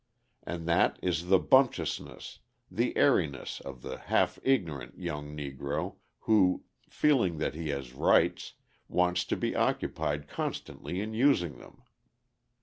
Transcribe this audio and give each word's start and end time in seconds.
And 0.41 0.65
that 0.67 0.97
is 1.03 1.27
the 1.27 1.37
bumptiousness, 1.37 2.39
the 2.71 2.97
airiness, 2.97 3.59
of 3.61 3.83
the 3.83 3.99
half 3.99 4.39
ignorant 4.41 4.97
young 4.97 5.37
Negro, 5.37 5.97
who, 6.21 6.63
feeling 6.89 7.37
that 7.37 7.53
he 7.53 7.69
has 7.69 7.93
rights, 7.93 8.53
wants 8.87 9.23
to 9.25 9.37
be 9.37 9.55
occupied 9.55 10.27
constantly 10.27 11.01
in 11.01 11.13
using 11.13 11.59
them. 11.59 11.83